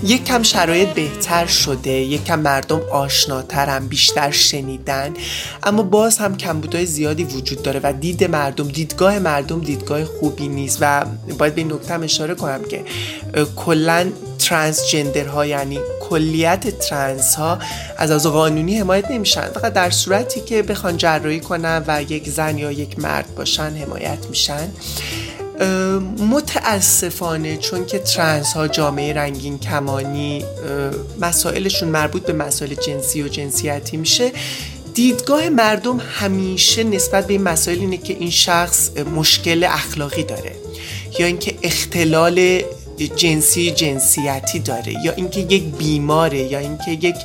یک 0.03 0.25
کم 0.25 0.43
شرایط 0.43 0.89
بهتر 0.89 1.45
شده 1.45 1.89
یک 1.89 2.25
کم 2.25 2.39
مردم 2.39 2.81
آشناترن 2.91 3.87
بیشتر 3.87 4.31
شنیدن. 4.31 5.13
اما 5.63 5.83
باز 5.83 6.17
هم 6.17 6.37
کمبودهای 6.37 6.85
زیادی 6.85 7.23
وجود 7.23 7.61
داره 7.61 7.79
و 7.83 7.93
دید 7.93 8.23
مردم 8.23 8.67
دیدگاه 8.67 9.19
مردم 9.19 9.59
دیدگاه 9.61 10.05
خوبی 10.05 10.47
نیست 10.47 10.77
و 10.81 11.05
باید 11.37 11.55
به 11.55 11.61
این 11.61 11.73
نکته 11.73 11.93
اشاره 11.93 12.35
کنم 12.35 12.63
که 12.63 12.83
کلا 13.55 14.09
ترانسجندر 14.39 15.25
ها 15.25 15.45
یعنی 15.45 15.79
کلیت 16.09 16.79
ترنس 16.79 17.35
ها 17.35 17.59
از 17.97 18.11
از 18.11 18.25
قانونی 18.25 18.79
حمایت 18.79 19.11
نمیشن. 19.11 19.41
فقط 19.41 19.73
در 19.73 19.89
صورتی 19.89 20.41
که 20.41 20.63
بخوان 20.63 20.97
جراحی 20.97 21.39
کنن 21.39 21.83
و 21.87 22.01
یک 22.01 22.29
زن 22.29 22.57
یا 22.57 22.71
یک 22.71 22.99
مرد 22.99 23.35
باشن 23.35 23.75
حمایت 23.75 24.25
میشن. 24.29 24.69
متاسفانه 26.19 27.57
چون 27.57 27.85
که 27.85 27.99
ترنس 27.99 28.53
ها 28.53 28.67
جامعه 28.67 29.13
رنگین 29.13 29.59
کمانی 29.59 30.45
مسائلشون 31.21 31.89
مربوط 31.89 32.25
به 32.25 32.33
مسائل 32.33 32.73
جنسی 32.73 33.23
و 33.23 33.27
جنسیتی 33.27 33.97
میشه 33.97 34.31
دیدگاه 34.93 35.49
مردم 35.49 36.01
همیشه 36.11 36.83
نسبت 36.83 37.27
به 37.27 37.33
این 37.33 37.43
مسائل 37.43 37.79
اینه 37.79 37.97
که 37.97 38.13
این 38.13 38.29
شخص 38.29 38.89
مشکل 39.15 39.63
اخلاقی 39.63 40.23
داره 40.23 40.55
یا 41.19 41.25
اینکه 41.25 41.57
اختلال 41.61 42.61
جنسی 43.15 43.71
جنسیتی 43.71 44.59
داره 44.59 44.93
یا 45.05 45.11
اینکه 45.11 45.39
یک 45.39 45.63
بیماره 45.63 46.39
یا 46.39 46.59
اینکه 46.59 46.91
یک 46.91 47.15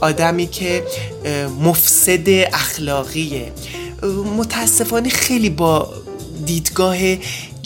آدمی 0.00 0.46
که 0.46 0.84
مفسد 1.60 2.28
اخلاقیه. 2.28 3.52
متاسفانه 4.36 5.08
خیلی 5.08 5.50
با 5.50 5.92
دیدگاه 6.46 6.96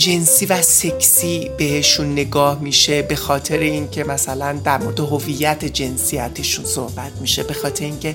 جنسی 0.01 0.47
و 0.47 0.63
سکسی 0.63 1.51
بهشون 1.59 2.13
نگاه 2.13 2.61
میشه 2.61 3.03
به 3.03 3.17
خاطر 3.17 3.59
اینکه 3.59 4.05
مثلا 4.05 4.53
در 4.65 4.79
مورد 4.79 5.01
هویت 5.01 5.65
جنسیتشون 5.65 6.65
صحبت 6.65 7.13
میشه 7.21 7.43
به 7.43 7.55
خاطر 7.55 7.85
اینکه 7.85 8.15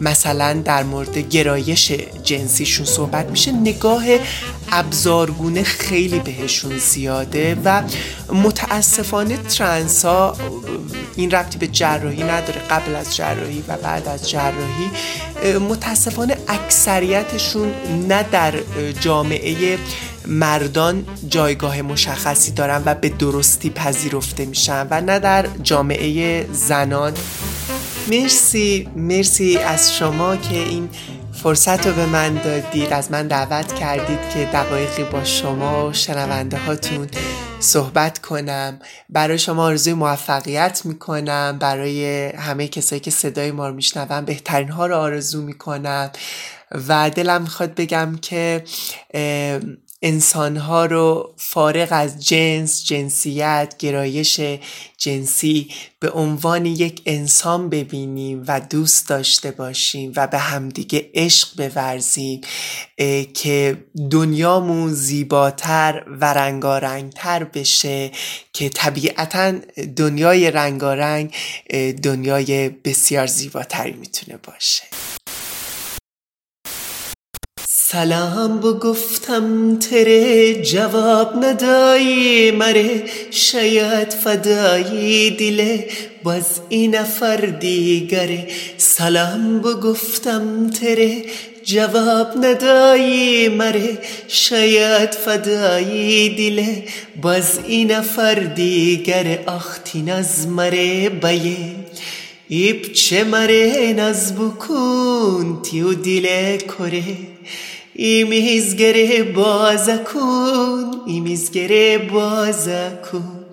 مثلا 0.00 0.52
در 0.52 0.82
مورد 0.82 1.18
گرایش 1.18 1.92
جنسیشون 2.22 2.86
صحبت 2.86 3.26
میشه 3.30 3.52
نگاه 3.52 4.04
ابزارگونه 4.72 5.62
خیلی 5.62 6.18
بهشون 6.18 6.78
زیاده 6.78 7.56
و 7.64 7.82
متاسفانه 8.32 9.36
ترنس 9.36 10.04
ها 10.04 10.36
این 11.16 11.30
ربطی 11.30 11.58
به 11.58 11.66
جراحی 11.66 12.22
نداره. 12.22 12.60
قبل 12.70 12.96
از 12.96 13.16
جراحی 13.16 13.64
و 13.68 13.76
بعد 13.76 14.08
از 14.08 14.30
جراحی 14.30 14.90
متاسفانه 15.70 16.36
اکثریتشون 16.48 17.72
نه 18.08 18.22
در 18.22 18.54
جامعه 19.00 19.78
مردان 20.26 21.06
جایگاه 21.28 21.82
مشخصی 21.82 22.50
دارن 22.50 22.82
و 22.84 22.94
به 22.94 23.08
درستی 23.08 23.70
پذیرفته 23.70 24.44
میشن 24.44 24.86
و 24.90 25.00
نه 25.00 25.18
در 25.18 25.46
جامعه 25.62 26.46
زنان. 26.52 27.12
مرسی 28.10 28.88
مرسی 28.96 29.58
از 29.58 29.94
شما 29.94 30.36
که 30.36 30.56
این 30.56 30.88
فرصت 31.42 31.86
رو 31.86 31.92
به 31.92 32.06
من 32.06 32.34
دادید. 32.34 32.92
از 32.92 33.10
من 33.10 33.26
دعوت 33.26 33.74
کردید 33.74 34.18
که 34.34 34.44
دقایقی 34.52 35.04
با 35.04 35.24
شما 35.24 35.88
و 35.88 35.92
شنونده 35.92 36.56
هاتون 36.56 37.08
صحبت 37.60 38.18
کنم. 38.18 38.78
برای 39.08 39.38
شما 39.38 39.64
آرزوی 39.64 39.94
موفقیت 39.94 40.80
می‌کنم. 40.84 41.58
برای 41.60 42.26
همه 42.28 42.68
کسایی 42.68 43.00
که 43.00 43.10
صدای 43.10 43.50
ما 43.50 43.68
رو 43.68 43.74
میشنون 43.74 44.24
بهترین 44.24 44.68
ها 44.68 44.86
رو 44.86 44.96
آرزو 44.96 45.42
می‌کنم. 45.42 46.10
و 46.88 47.10
دلم 47.10 47.42
می‌خواد 47.42 47.74
بگم 47.74 48.18
که 48.22 48.64
انسانها 50.02 50.86
رو 50.86 51.34
فارغ 51.36 51.88
از 51.90 52.26
جنس، 52.26 52.84
جنسیت، 52.84 53.74
گرایش 53.78 54.40
جنسی 54.98 55.70
به 56.00 56.10
عنوان 56.10 56.66
یک 56.66 57.02
انسان 57.06 57.68
ببینیم 57.68 58.44
و 58.48 58.60
دوست 58.60 59.08
داشته 59.08 59.50
باشیم 59.50 60.12
و 60.16 60.26
به 60.26 60.38
همدیگه 60.38 61.10
عشق 61.14 61.48
بورزیم 61.56 62.40
که 63.34 63.84
دنیامون 64.10 64.92
زیباتر 64.92 66.04
و 66.20 66.24
رنگارنگتر 66.24 67.44
بشه 67.44 68.10
که 68.52 68.68
طبیعتا 68.68 69.52
دنیای 69.96 70.50
رنگارنگ 70.50 71.34
دنیای 72.02 72.68
بسیار 72.68 73.26
زیباتری 73.26 73.92
می‌تونه 73.92 74.36
باشه. 74.36 74.82
سلام 77.92 78.60
بگفتم 78.60 79.78
تره 79.78 80.54
جواب 80.62 81.44
ندایی 81.44 82.50
مره 82.50 83.04
شاید 83.30 84.12
فدایی 84.12 85.30
دله 85.30 85.88
باز 86.22 86.60
این 86.68 86.94
نفر 86.94 87.36
دیگره 87.36 88.48
سلام 88.76 89.58
بگفتم 89.58 90.70
تره 90.70 91.22
جواب 91.64 92.44
ندایی 92.44 93.48
مره 93.48 93.98
شاید 94.28 95.10
فدایی 95.10 96.28
دله 96.28 96.84
باز 97.22 97.58
این 97.66 97.92
نفر 97.92 98.34
دیگره 98.34 99.44
آختی 99.46 100.02
نز 100.02 100.46
مره 100.46 101.08
بیه 101.08 101.56
ایب 102.48 102.92
چه 102.92 103.24
مره 103.24 103.94
نز 103.98 104.32
بکن 104.32 105.62
تیو 105.62 105.94
دله 105.94 106.58
کره. 106.58 107.16
ایمیزگره 108.02 109.22
بازکن 109.22 111.02
ایمیزگره 111.06 111.98
بازکن 111.98 113.44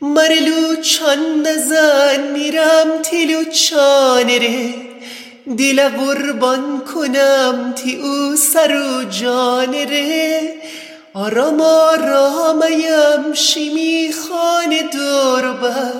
مرلو 0.00 0.76
چان 0.82 1.18
نزن 1.46 2.32
میرم 2.32 3.02
تیلو 3.02 3.44
چانره 3.44 4.74
دل 5.58 5.88
قربان 5.88 6.80
کنم 6.94 7.74
تی 7.76 7.96
او 7.96 8.36
سر 8.36 8.76
و 8.76 9.04
جانره 9.04 10.42
آرام 11.14 11.60
آرامیم 11.60 13.34
شیمی 13.34 14.10
خانه 14.12 14.82
دور 14.82 15.52
بر 15.52 15.92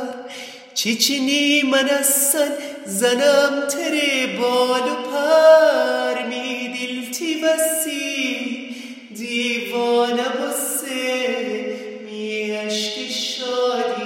چیچینی 0.74 1.62
من 1.62 1.88
اصن 1.88 2.73
زنم 2.86 3.66
تری 3.68 4.36
بال 4.36 4.80
و 4.80 4.94
پر 4.94 6.22
می 6.28 6.68
دلتی 6.68 7.34
بسی. 7.34 8.74
دیوانه 9.14 10.28
بسه 10.28 11.76
می 12.04 12.50
عشق 12.50 13.10
شادی. 13.10 14.03